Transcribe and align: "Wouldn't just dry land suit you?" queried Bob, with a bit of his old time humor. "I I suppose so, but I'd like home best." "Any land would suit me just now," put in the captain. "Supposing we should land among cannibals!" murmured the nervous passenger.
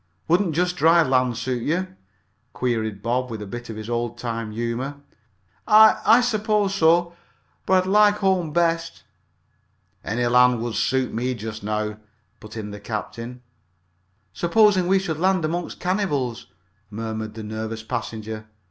"Wouldn't 0.27 0.55
just 0.55 0.77
dry 0.77 1.03
land 1.03 1.37
suit 1.37 1.61
you?" 1.61 1.95
queried 2.53 3.03
Bob, 3.03 3.29
with 3.29 3.39
a 3.39 3.45
bit 3.45 3.69
of 3.69 3.75
his 3.75 3.87
old 3.87 4.17
time 4.17 4.49
humor. 4.51 4.95
"I 5.67 6.01
I 6.03 6.21
suppose 6.21 6.73
so, 6.73 7.13
but 7.67 7.83
I'd 7.83 7.85
like 7.91 8.15
home 8.15 8.51
best." 8.51 9.03
"Any 10.03 10.25
land 10.25 10.59
would 10.63 10.73
suit 10.73 11.13
me 11.13 11.35
just 11.35 11.61
now," 11.61 11.99
put 12.39 12.57
in 12.57 12.71
the 12.71 12.79
captain. 12.79 13.43
"Supposing 14.33 14.87
we 14.87 14.97
should 14.97 15.19
land 15.19 15.45
among 15.45 15.69
cannibals!" 15.69 16.47
murmured 16.89 17.35
the 17.35 17.43
nervous 17.43 17.83
passenger. 17.83 18.47